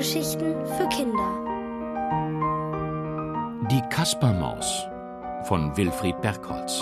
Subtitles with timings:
[0.00, 1.30] Hörgeschichten für Kinder.
[3.70, 4.86] Die Kaspermaus
[5.44, 6.80] von Wilfried Bergholz.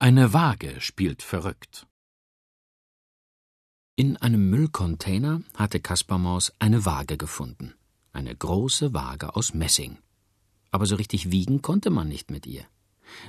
[0.00, 1.87] Eine Waage spielt verrückt.
[3.98, 7.74] In einem Müllcontainer hatte Kaspermaus eine Waage gefunden.
[8.12, 9.98] Eine große Waage aus Messing.
[10.70, 12.62] Aber so richtig wiegen konnte man nicht mit ihr.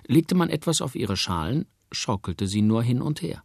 [0.06, 3.42] Legte man etwas auf ihre Schalen, schaukelte sie nur hin und her.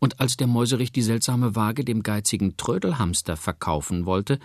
[0.00, 4.40] Und als der Mäuserich die seltsame Waage dem geizigen Trödelhamster verkaufen wollte,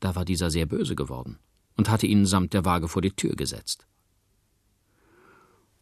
[0.00, 1.38] da war dieser sehr böse geworden
[1.76, 3.86] und hatte ihn samt der Waage vor die Tür gesetzt.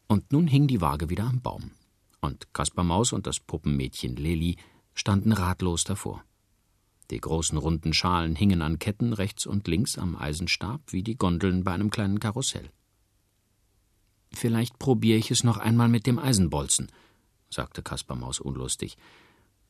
[0.06, 1.70] Und nun hing die Waage wieder am Baum,
[2.20, 4.58] und Kaspar Maus und das Puppenmädchen Leli
[4.98, 6.24] standen ratlos davor.
[7.10, 11.64] Die großen runden Schalen hingen an Ketten rechts und links am Eisenstab wie die Gondeln
[11.64, 12.70] bei einem kleinen Karussell.
[14.32, 16.92] Vielleicht probiere ich es noch einmal mit dem Eisenbolzen,
[17.48, 18.98] sagte Kaspar Maus unlustig,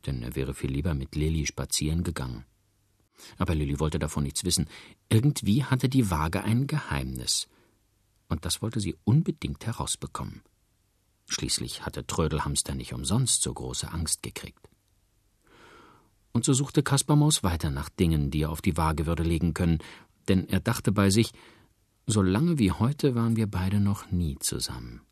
[0.06, 2.45] denn er wäre viel lieber mit Lilli spazieren gegangen.
[3.37, 4.69] Aber Lilli wollte davon nichts wissen.
[5.09, 7.49] Irgendwie hatte die Waage ein Geheimnis,
[8.29, 10.43] und das wollte sie unbedingt herausbekommen.
[11.27, 14.68] Schließlich hatte Trödelhamster nicht umsonst so große Angst gekriegt.
[16.33, 19.79] Und so suchte Kaspermaus weiter nach Dingen, die er auf die Waage würde legen können,
[20.29, 21.33] denn er dachte bei sich,
[22.07, 25.03] so lange wie heute waren wir beide noch nie zusammen.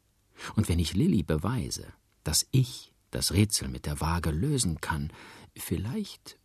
[0.54, 1.86] Und wenn ich Lilli beweise,
[2.24, 5.12] dass ich das Rätsel mit der Waage lösen kann,
[5.56, 6.38] vielleicht.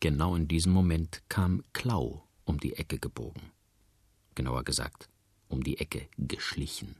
[0.00, 3.52] Genau in diesem Moment kam Klau um die Ecke gebogen.
[4.34, 5.08] Genauer gesagt,
[5.48, 6.96] um die Ecke geschlichen.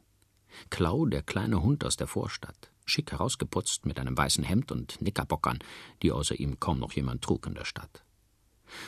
[0.71, 5.59] Klau, der kleine Hund aus der Vorstadt, schick herausgeputzt mit einem weißen Hemd und Knickerbockern,
[6.03, 8.05] die außer ihm kaum noch jemand trug in der Stadt.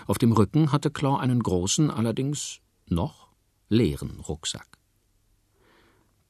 [0.06, 3.28] Auf dem Rücken hatte Klau einen großen, allerdings noch
[3.68, 4.78] leeren Rucksack.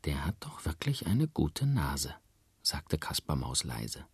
[0.05, 2.15] Der hat doch wirklich eine gute Nase,
[2.63, 4.07] sagte Kaspar Maus leise.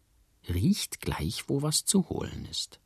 [0.49, 2.81] Riecht gleich, wo was zu holen ist.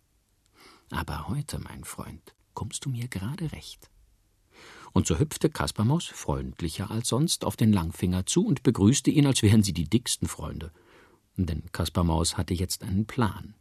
[0.91, 3.91] Aber heute, mein Freund, kommst du mir gerade recht.
[4.97, 9.43] Und so hüpfte Kaspermaus freundlicher als sonst auf den Langfinger zu und begrüßte ihn, als
[9.43, 10.73] wären sie die dicksten Freunde.
[11.37, 13.55] Denn Kaspermaus hatte jetzt einen Plan.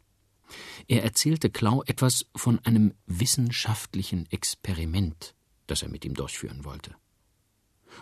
[0.88, 5.34] Er erzählte Klau etwas von einem wissenschaftlichen Experiment,
[5.66, 6.96] das er mit ihm durchführen wollte.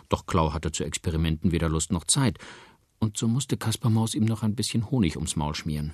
[0.07, 2.39] Doch Klau hatte zu Experimenten weder Lust noch Zeit,
[2.99, 5.91] und so musste Kaspermaus ihm noch ein bisschen Honig ums Maul schmieren.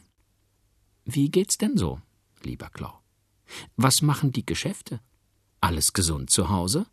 [1.05, 1.99] Wie geht's denn so,
[2.43, 3.01] lieber Klau?
[3.77, 4.99] Was machen die Geschäfte?
[5.59, 6.85] Alles gesund zu Hause?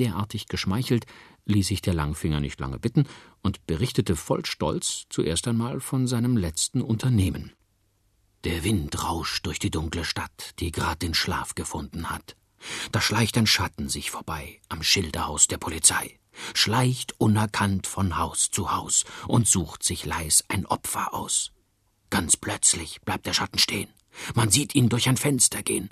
[0.00, 1.04] Derartig geschmeichelt
[1.44, 3.06] ließ sich der Langfinger nicht lange bitten
[3.42, 7.52] und berichtete voll Stolz zuerst einmal von seinem letzten Unternehmen.
[8.44, 12.34] Der Wind rauscht durch die dunkle Stadt, die grad den Schlaf gefunden hat.
[12.92, 16.18] Da schleicht ein Schatten sich vorbei am Schilderhaus der Polizei,
[16.54, 21.52] schleicht unerkannt von Haus zu Haus und sucht sich leis ein Opfer aus.
[22.08, 23.90] Ganz plötzlich bleibt der Schatten stehen.
[24.34, 25.90] Man sieht ihn durch ein Fenster gehen.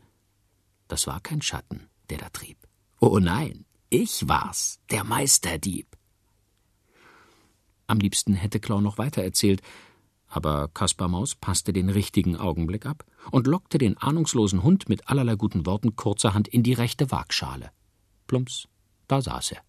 [0.89, 2.57] Das war kein Schatten, der da trieb.
[3.01, 5.87] Oh nein, ich war's, der Meisterdieb.
[7.87, 9.63] Am liebsten hätte Klau noch weiter erzählt,
[10.29, 15.37] aber Kaspar Maus passte den richtigen Augenblick ab und lockte den ahnungslosen Hund mit allerlei
[15.37, 17.71] guten Worten kurzerhand in die rechte Waagschale.
[18.27, 18.69] Plumps,
[19.07, 19.63] da saß er.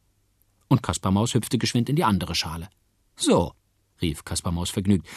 [0.68, 2.70] Und Kaspar Maus hüpfte geschwind in die andere Schale.
[3.16, 3.54] So,
[4.02, 5.08] rief Kaspar Maus vergnügt,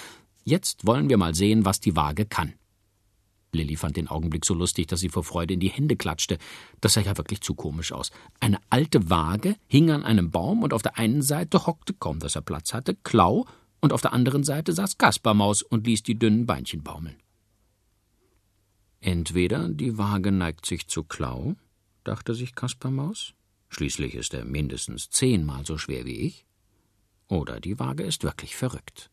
[0.45, 2.55] jetzt wollen wir mal sehen, was die Waage kann.
[3.55, 6.39] Lilli fand den Augenblick so lustig, dass sie vor Freude in die Hände klatschte.
[6.81, 8.11] Das sah ja wirklich zu komisch aus.
[8.41, 12.35] Eine alte Waage hing an einem Baum und auf der einen Seite hockte, kaum dass
[12.35, 13.47] er Platz hatte, Klau
[13.81, 17.17] und auf der anderen Seite saß Kaspermaus und ließ die dünnen Beinchen baumeln.
[19.01, 21.57] Entweder die Waage neigt sich zu Klau,
[22.05, 23.35] dachte sich Kaspermaus,
[23.69, 26.47] schließlich ist er mindestens zehnmal so schwer wie ich,
[27.29, 29.11] oder die Waage ist wirklich verrückt.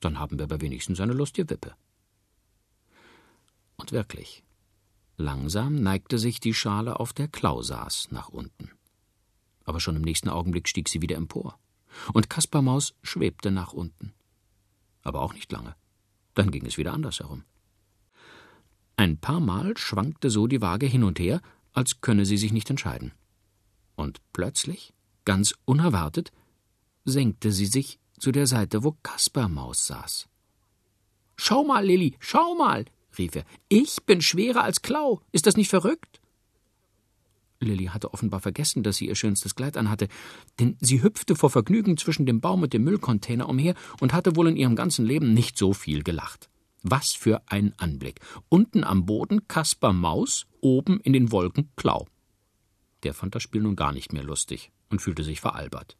[0.00, 1.74] Dann haben wir aber wenigstens eine lustige Wippe.
[3.84, 4.42] Und wirklich.
[5.18, 8.70] Langsam neigte sich die Schale, auf der Klau saß, nach unten.
[9.66, 11.58] Aber schon im nächsten Augenblick stieg sie wieder empor.
[12.14, 14.14] Und Kaspar Maus schwebte nach unten.
[15.02, 15.76] Aber auch nicht lange.
[16.32, 17.44] Dann ging es wieder andersherum.
[18.96, 21.42] Ein paar Mal schwankte so die Waage hin und her,
[21.74, 23.12] als könne sie sich nicht entscheiden.
[23.96, 24.94] Und plötzlich,
[25.26, 26.32] ganz unerwartet,
[27.04, 30.26] senkte sie sich zu der Seite, wo Kaspar Maus saß.
[31.36, 32.86] Schau mal, Lilli, schau mal,
[33.18, 33.44] rief er.
[33.68, 35.20] Ich bin schwerer als Klau.
[35.32, 36.20] Ist das nicht verrückt?
[37.60, 40.08] Lilli hatte offenbar vergessen, dass sie ihr schönstes Kleid anhatte,
[40.60, 44.48] denn sie hüpfte vor Vergnügen zwischen dem Baum und dem Müllcontainer umher und hatte wohl
[44.48, 46.50] in ihrem ganzen Leben nicht so viel gelacht.
[46.82, 48.20] Was für ein Anblick.
[48.48, 52.06] Unten am Boden Kaspar Maus, oben in den Wolken Klau.
[53.02, 55.96] Der fand das Spiel nun gar nicht mehr lustig und fühlte sich veralbert.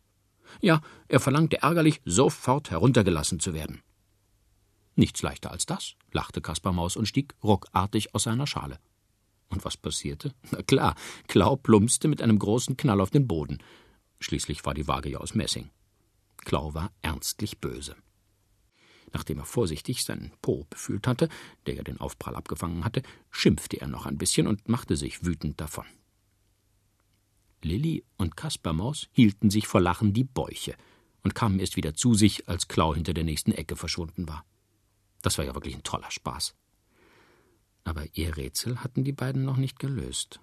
[0.60, 3.80] Ja, er verlangte ärgerlich, sofort heruntergelassen zu werden.
[4.96, 8.78] Nichts leichter als das, lachte Kaspar Maus und stieg ruckartig aus seiner Schale.
[9.48, 10.34] Und was passierte?
[10.50, 10.94] Na klar,
[11.28, 13.58] Klau plumpste mit einem großen Knall auf den Boden.
[14.20, 15.70] Schließlich war die Waage ja aus Messing.
[16.38, 17.96] Klau war ernstlich böse.
[19.12, 21.28] Nachdem er vorsichtig seinen Po befühlt hatte,
[21.66, 25.60] der ja den Aufprall abgefangen hatte, schimpfte er noch ein bisschen und machte sich wütend
[25.60, 25.86] davon.
[27.62, 30.74] Lilli und Kaspermaus hielten sich vor Lachen die Bäuche
[31.22, 34.44] und kamen erst wieder zu sich, als Klau hinter der nächsten Ecke verschwunden war.
[35.24, 36.54] Das war ja wirklich ein toller Spaß.
[37.84, 40.38] Aber ihr Rätsel hatten die beiden noch nicht gelöst.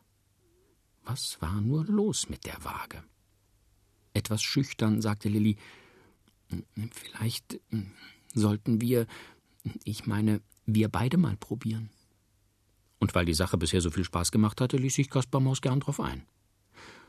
[1.04, 3.04] Was war nur los mit der Waage?
[4.16, 5.57] Etwas schüchtern sagte Lilli,
[6.92, 7.92] vielleicht hm,
[8.33, 9.06] sollten wir,
[9.83, 11.92] ich meine, wir beide mal probieren.
[13.00, 15.80] Und weil die Sache bisher so viel Spaß gemacht hatte, ließ sich Kaspar Maus gern
[15.80, 16.25] drauf ein.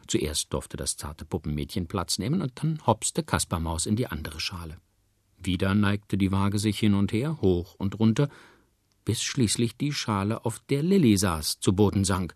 [0.08, 4.78] Zuerst durfte das zarte Puppenmädchen Platz nehmen, und dann hopste Kaspermaus in die andere Schale.
[5.44, 8.28] Wieder neigte die Waage sich hin und her, hoch und runter,
[9.04, 12.34] bis schließlich die Schale, auf der Lilli saß, zu Boden sank.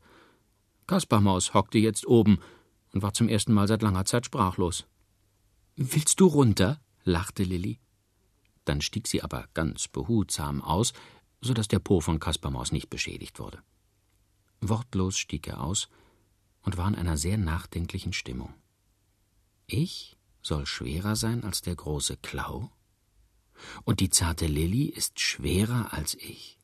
[0.87, 2.39] Kaspermaus hockte jetzt oben
[2.93, 4.87] und war zum ersten Mal seit langer Zeit sprachlos.
[5.77, 6.81] Willst du runter?
[7.05, 7.79] lachte Lilli.
[8.65, 10.93] Dann stieg sie aber ganz behutsam aus,
[11.41, 13.63] so dass der Po von Kaspermaus nicht beschädigt wurde.
[14.61, 15.89] Wortlos stieg er aus,
[16.63, 18.53] und war in einer sehr nachdenklichen Stimmung.
[19.67, 22.71] Ich soll schwerer sein als der große Klau?
[23.85, 26.59] Und die zarte Lilli ist schwerer als ich?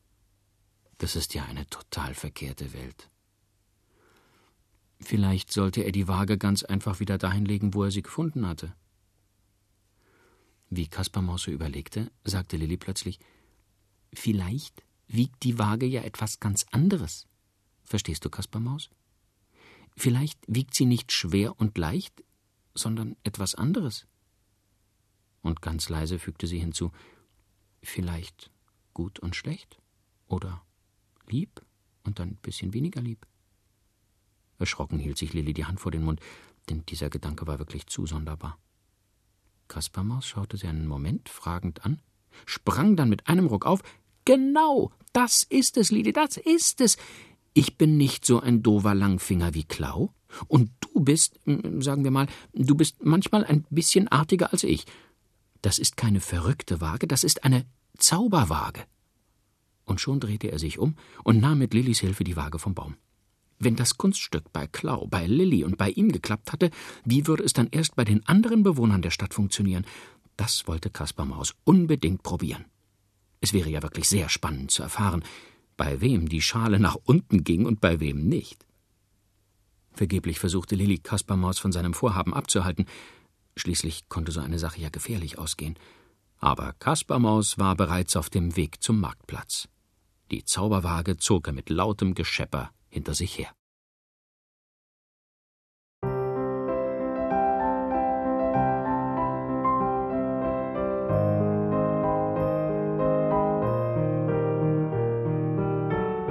[0.97, 3.09] Das ist ja eine total verkehrte Welt.
[4.99, 8.73] Vielleicht sollte er die Waage ganz einfach wieder dahin legen, wo er sie gefunden hatte.
[10.69, 13.19] Wie Kaspar Maus so überlegte, sagte Lilli plötzlich:
[14.13, 17.27] Vielleicht wiegt die Waage ja etwas ganz anderes.
[17.83, 18.89] Verstehst du, Kaspar Maus?
[19.95, 22.23] Vielleicht wiegt sie nicht schwer und leicht,
[22.73, 24.07] sondern etwas anderes.
[25.43, 26.91] Und ganz leise fügte sie hinzu
[27.83, 28.49] Vielleicht
[28.93, 29.77] gut und schlecht
[30.27, 30.63] oder
[31.27, 31.61] lieb
[32.03, 33.27] und dann ein bisschen weniger lieb.
[34.57, 36.21] Erschrocken hielt sich Lilli die Hand vor den Mund,
[36.69, 38.57] denn dieser Gedanke war wirklich zu sonderbar.
[39.67, 42.01] Kaspermaus schaute sie einen Moment fragend an,
[42.45, 43.81] sprang dann mit einem Ruck auf.
[44.23, 46.97] Genau, das ist es, Lili, das ist es.
[47.53, 50.13] Ich bin nicht so ein dover Langfinger wie Klau,
[50.47, 54.85] und du bist, sagen wir mal, du bist manchmal ein bisschen artiger als ich.
[55.63, 57.65] Das ist keine verrückte Waage, das ist eine
[57.97, 58.83] Zauberwaage.
[59.85, 62.97] Und schon drehte er sich um und nahm mit Lillys Hilfe die Waage vom Baum.
[63.59, 66.69] Wenn das Kunststück bei Klau, bei Lilly und bei ihm geklappt hatte,
[67.05, 69.85] wie würde es dann erst bei den anderen Bewohnern der Stadt funktionieren?
[70.35, 72.65] Das wollte Kaspar Maus unbedingt probieren.
[73.39, 75.23] Es wäre ja wirklich sehr spannend zu erfahren,
[75.77, 78.65] bei wem die Schale nach unten ging und bei wem nicht.
[79.93, 82.85] Vergeblich versuchte Lilli Kaspermaus von seinem Vorhaben abzuhalten.
[83.55, 85.77] Schließlich konnte so eine Sache ja gefährlich ausgehen.
[86.39, 89.69] Aber Kaspermaus war bereits auf dem Weg zum Marktplatz.
[90.31, 93.51] Die Zauberwaage zog er mit lautem Geschepper hinter sich her.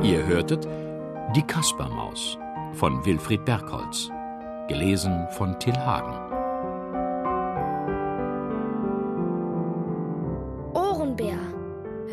[0.03, 0.67] Ihr hörtet
[1.37, 2.37] Die Kaspermaus
[2.75, 4.11] von Wilfried Bergholz,
[4.67, 6.42] gelesen von Till Hagen.